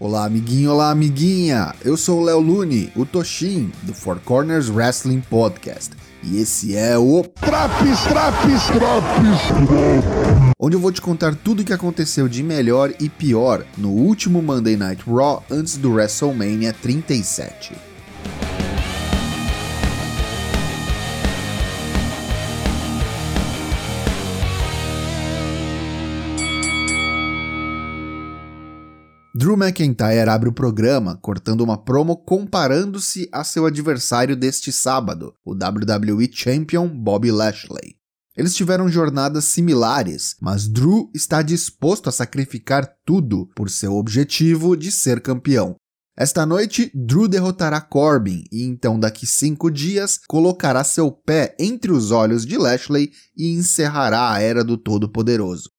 [0.00, 1.74] Olá, amiguinho, olá, amiguinha!
[1.84, 5.90] Eu sou o Léo Lune, o Toshin, do Four Corners Wrestling Podcast.
[6.22, 10.54] E esse é o Traps, traps, traps!
[10.56, 14.40] Onde eu vou te contar tudo o que aconteceu de melhor e pior no último
[14.40, 17.87] Monday Night Raw antes do WrestleMania 37.
[29.48, 35.52] Drew McIntyre abre o programa cortando uma promo comparando-se a seu adversário deste sábado, o
[35.52, 37.96] WWE Champion Bobby Lashley.
[38.36, 44.92] Eles tiveram jornadas similares, mas Drew está disposto a sacrificar tudo por seu objetivo de
[44.92, 45.76] ser campeão.
[46.14, 52.10] Esta noite, Drew derrotará Corbin e então, daqui cinco dias, colocará seu pé entre os
[52.10, 55.70] olhos de Lashley e encerrará a era do Todo-Poderoso.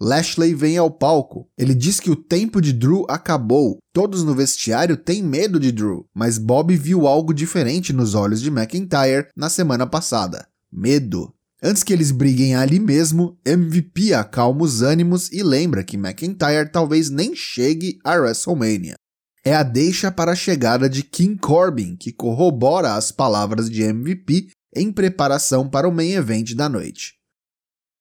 [0.00, 1.48] Lashley vem ao palco.
[1.56, 3.78] Ele diz que o tempo de Drew acabou.
[3.92, 8.50] Todos no vestiário têm medo de Drew, mas Bob viu algo diferente nos olhos de
[8.50, 11.32] McIntyre na semana passada: medo.
[11.62, 17.08] Antes que eles briguem ali mesmo, MVP acalma os ânimos e lembra que McIntyre talvez
[17.08, 18.94] nem chegue a WrestleMania.
[19.42, 24.48] É a deixa para a chegada de King Corbin, que corrobora as palavras de MVP
[24.74, 27.15] em preparação para o main event da noite.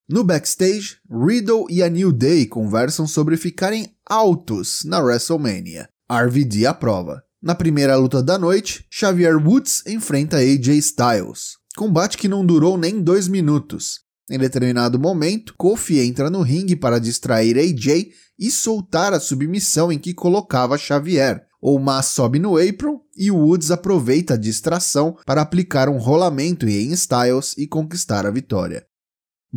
[0.08, 5.90] No backstage, Riddle e a New Day conversam sobre ficarem altos na WrestleMania.
[6.08, 7.24] RVD aprova.
[7.42, 11.58] Na primeira luta da noite, Xavier Woods enfrenta AJ Styles.
[11.76, 14.02] Combate que não durou nem dois minutos.
[14.30, 19.98] Em determinado momento, Kofi entra no ringue para distrair AJ e soltar a submissão em
[19.98, 21.42] que colocava Xavier.
[21.60, 27.56] Omar sobe no apron e Woods aproveita a distração para aplicar um rolamento em Styles
[27.58, 28.86] e conquistar a vitória.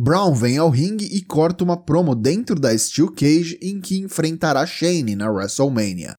[0.01, 4.65] Brown vem ao ringue e corta uma promo dentro da Steel Cage em que enfrentará
[4.65, 6.13] Shane na WrestleMania.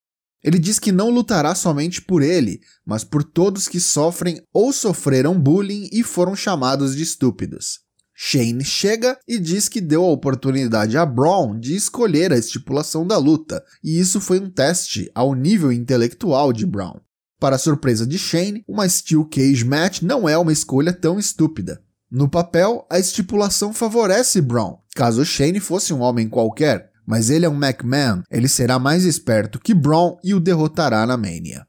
[0.44, 5.40] Ele diz que não lutará somente por ele, mas por todos que sofrem ou sofreram
[5.40, 7.78] bullying e foram chamados de estúpidos.
[8.14, 13.16] Shane chega e diz que deu a oportunidade a Braun de escolher a estipulação da
[13.16, 17.00] luta, e isso foi um teste ao nível intelectual de Braun.
[17.38, 21.82] Para surpresa de Shane, uma Steel Cage Match não é uma escolha tão estúpida.
[22.10, 27.48] No papel, a estipulação favorece Brown, caso Shane fosse um homem qualquer, mas ele é
[27.48, 31.64] um McMahon, ele será mais esperto que Brown e o derrotará na Mania.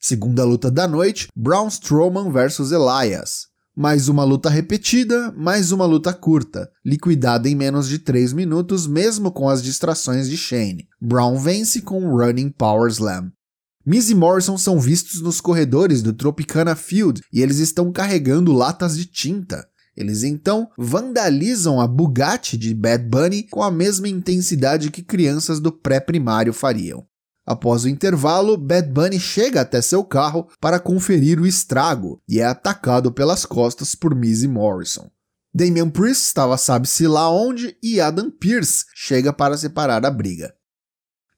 [0.00, 3.46] Segunda luta da noite, Braun Strowman vs Elias.
[3.76, 9.30] Mais uma luta repetida, mais uma luta curta, liquidada em menos de 3 minutos, mesmo
[9.30, 10.88] com as distrações de Shane.
[11.00, 13.30] Brown vence com um Running Power Slam.
[13.86, 18.96] Miz e Morrison são vistos nos corredores do Tropicana Field e eles estão carregando latas
[18.96, 19.66] de tinta.
[19.96, 25.70] Eles então vandalizam a Bugatti de Bad Bunny com a mesma intensidade que crianças do
[25.70, 27.06] pré-primário fariam.
[27.46, 32.44] Após o intervalo, Bad Bunny chega até seu carro para conferir o estrago e é
[32.44, 35.10] atacado pelas costas por Missy Morrison.
[35.54, 40.52] Damian Priest estava sabe-se lá onde e Adam Pearce chega para separar a briga.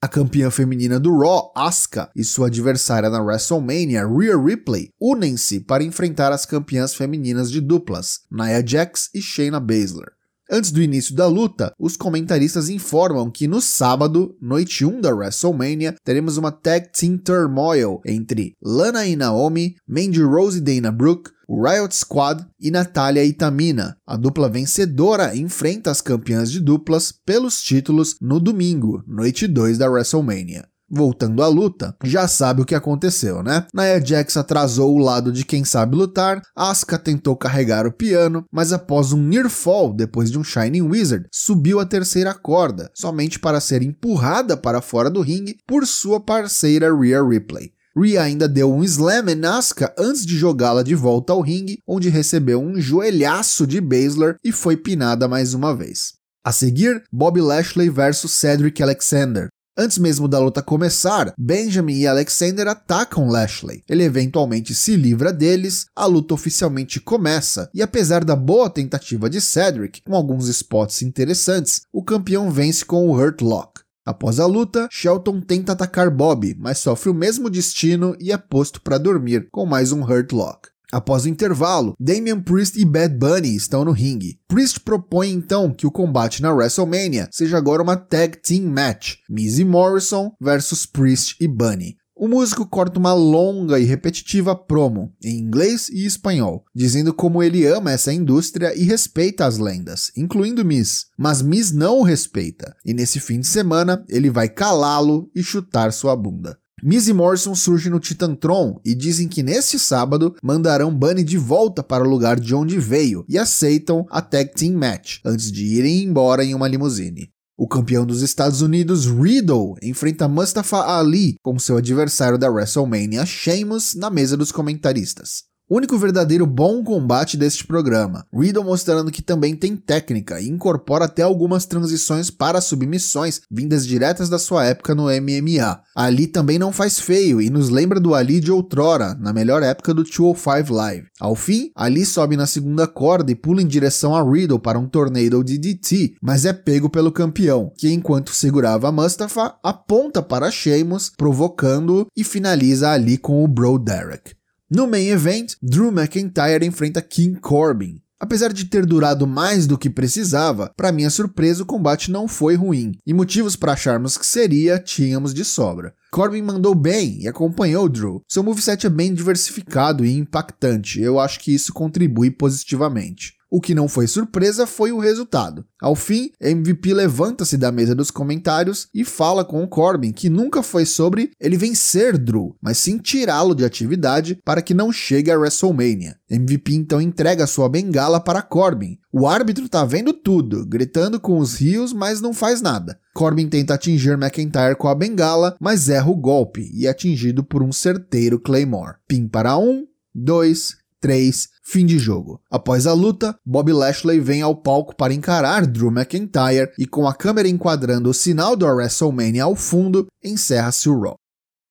[0.01, 5.83] A campeã feminina do Raw, Asuka, e sua adversária na WrestleMania, Rhea Ripley, unem-se para
[5.83, 10.16] enfrentar as campeãs femininas de duplas, Nia Jax e Shayna Baszler.
[10.51, 15.97] Antes do início da luta, os comentaristas informam que no sábado, noite 1 da WrestleMania,
[16.05, 21.65] teremos uma Tag Team Turmoil entre Lana e Naomi, Mandy Rose e Dana Brooke, o
[21.65, 23.97] Riot Squad e Natália e Tamina.
[24.07, 29.91] A dupla vencedora enfrenta as campeãs de duplas pelos títulos no domingo, noite 2 da
[29.91, 30.69] WrestleMania.
[30.89, 33.67] Voltando à luta, já sabe o que aconteceu, né?
[33.75, 38.73] Nia Jax atrasou o lado de quem sabe lutar, Asuka tentou carregar o piano, mas
[38.73, 43.61] após um near fall depois de um Shining Wizard, subiu a terceira corda, somente para
[43.61, 47.73] ser empurrada para fora do ringue por sua parceira Rhea Ripley.
[47.99, 52.09] Rhea ainda deu um slam em Asuka antes de jogá-la de volta ao ringue, onde
[52.09, 56.13] recebeu um joelhaço de Baszler e foi pinada mais uma vez.
[56.45, 59.49] A seguir, Bobby Lashley versus Cedric Alexander.
[59.79, 63.83] Antes mesmo da luta começar, Benjamin e Alexander atacam Lashley.
[63.87, 69.39] Ele eventualmente se livra deles, a luta oficialmente começa, e apesar da boa tentativa de
[69.39, 73.83] Cedric, com alguns spots interessantes, o campeão vence com o Hurt Lock.
[74.07, 78.81] Após a luta, Shelton tenta atacar Bob, mas sofre o mesmo destino e é posto
[78.81, 80.69] para dormir com mais um Hurt Lock.
[80.97, 84.41] Após o intervalo, Damian Priest e Bad Bunny estão no ringue.
[84.49, 89.59] Priest propõe então que o combate na WrestleMania seja agora uma tag team match, Miz
[89.59, 91.99] e Morrison versus Priest e Bunny.
[92.17, 97.67] O músico corta uma longa e repetitiva promo, em inglês e espanhol, dizendo como ele
[97.67, 101.09] ama essa indústria e respeita as lendas, incluindo Miss.
[101.19, 105.93] Mas Miss não o respeita, e nesse fim de semana ele vai calá-lo e chutar
[105.93, 106.59] sua bunda.
[106.83, 112.05] E Morrison surgem no Titantron e dizem que neste sábado mandarão Bunny de volta para
[112.05, 116.45] o lugar de onde veio e aceitam a Tag Team Match antes de irem embora
[116.45, 117.31] em uma limusine.
[117.57, 123.95] O campeão dos Estados Unidos, Riddle, enfrenta Mustafa Ali como seu adversário da WrestleMania, Sheamus,
[123.95, 128.25] na mesa dos comentaristas único verdadeiro bom combate deste programa.
[128.33, 134.29] Riddle mostrando que também tem técnica e incorpora até algumas transições para submissões vindas diretas
[134.29, 135.81] da sua época no MMA.
[135.95, 139.93] Ali também não faz feio e nos lembra do Ali de outrora, na melhor época
[139.93, 141.09] do 205 Live.
[141.21, 144.87] Ao fim, Ali sobe na segunda corda e pula em direção a Riddle para um
[144.87, 151.11] tornado de DT, mas é pego pelo campeão, que enquanto segurava Mustafa, aponta para Sheamus,
[151.17, 154.37] provocando-o e finaliza ali com o Bro Derek.
[154.69, 158.01] No main event, Drew McIntyre enfrenta King Corbin.
[158.19, 162.57] Apesar de ter durado mais do que precisava, para minha surpresa o combate não foi
[162.57, 165.95] ruim, e motivos para acharmos que seria tínhamos de sobra.
[166.11, 168.23] Corbin mandou bem e acompanhou Drew.
[168.27, 173.36] Seu moveset é bem diversificado e impactante, eu acho que isso contribui positivamente.
[173.49, 175.65] O que não foi surpresa foi o resultado.
[175.81, 180.63] Ao fim, MVP levanta-se da mesa dos comentários e fala com o Corbin que nunca
[180.63, 185.39] foi sobre ele vencer Drew, mas sim tirá-lo de atividade para que não chegue a
[185.39, 186.17] WrestleMania.
[186.29, 188.99] MVP então entrega sua bengala para Corbin.
[189.13, 192.99] O árbitro tá vendo tudo, gritando com os rios, mas não faz nada.
[193.15, 197.63] Corbin tenta atingir McIntyre com a bengala, mas erra o golpe e é atingido por
[197.63, 198.97] um certeiro Claymore.
[199.07, 202.41] Pin para um, dois, 3, fim de jogo.
[202.51, 207.15] Após a luta, Bob Lashley vem ao palco para encarar Drew McIntyre e com a
[207.15, 211.15] câmera enquadrando o sinal do WrestleMania ao fundo, encerra-se o Raw.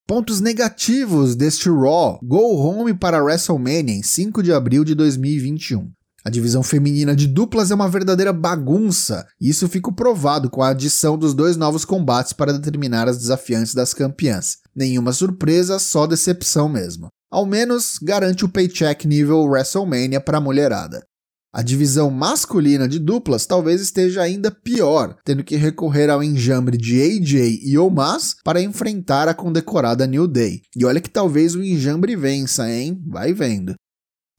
[0.07, 5.91] Pontos negativos deste Raw: Go Home para WrestleMania em 5 de abril de 2021.
[6.23, 10.69] A divisão feminina de duplas é uma verdadeira bagunça, e isso fica provado com a
[10.69, 14.59] adição dos dois novos combates para determinar as desafiantes das campeãs.
[14.73, 21.05] Nenhuma surpresa, só decepção mesmo ao menos garante o paycheck nível WrestleMania para a mulherada.
[21.53, 27.01] A divisão masculina de duplas talvez esteja ainda pior, tendo que recorrer ao enjambre de
[27.01, 30.61] AJ e Omas para enfrentar a condecorada New Day.
[30.77, 33.03] E olha que talvez o enjambre vença, hein?
[33.05, 33.75] Vai vendo.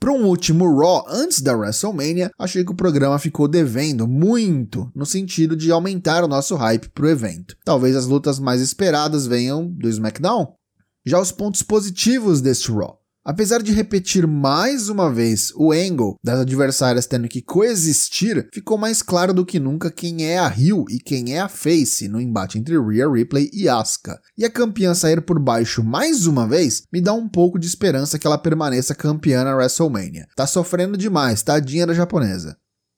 [0.01, 5.05] Para um último Raw antes da WrestleMania, achei que o programa ficou devendo muito no
[5.05, 7.57] sentido de aumentar o nosso hype para o evento.
[7.63, 10.57] Talvez as lutas mais esperadas venham do SmackDown.
[11.07, 12.99] Já os pontos positivos deste Raw.
[13.25, 19.03] Apesar de repetir mais uma vez o angle das adversárias tendo que coexistir, ficou mais
[19.03, 22.59] claro do que nunca quem é a Rio e quem é a Face no embate
[22.59, 24.21] entre Rhea Ripley e Asuka.
[24.37, 28.19] E a campeã sair por baixo mais uma vez me dá um pouco de esperança
[28.19, 30.27] que ela permaneça campeã na WrestleMania.
[30.35, 32.57] Tá sofrendo demais, tadinha da japonesa.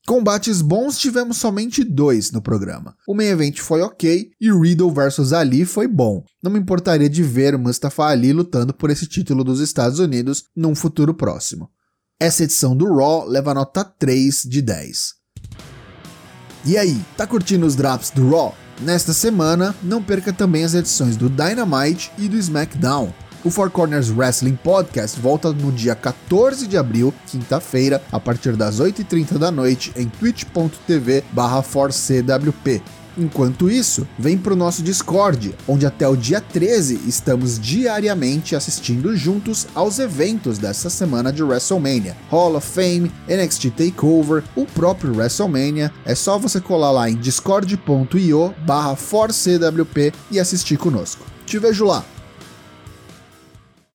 [0.08, 2.96] Combates bons tivemos somente dois no programa.
[3.06, 6.24] O main event foi ok e Riddle vs Ali foi bom.
[6.42, 10.74] Não me importaria de ver Mustafa Ali lutando por esse título dos Estados Unidos num
[10.74, 11.68] futuro próximo.
[12.18, 15.12] Essa edição do Raw leva nota 3 de 10.
[16.64, 18.56] E aí, tá curtindo os drops do Raw?
[18.80, 23.12] Nesta semana, não perca também as edições do Dynamite e do SmackDown.
[23.44, 28.80] O Four Corners Wrestling Podcast volta no dia 14 de abril, quinta-feira, a partir das
[28.80, 31.24] 8h30 da noite, em twitch.tv
[31.92, 32.82] cwp
[33.16, 39.16] Enquanto isso, vem para o nosso Discord, onde até o dia 13 estamos diariamente assistindo
[39.16, 42.16] juntos aos eventos dessa semana de WrestleMania.
[42.30, 45.92] Hall of Fame, NXT TakeOver, o próprio WrestleMania.
[46.04, 48.96] É só você colar lá em discord.io barra
[50.30, 51.26] e assistir conosco.
[51.44, 52.04] Te vejo lá!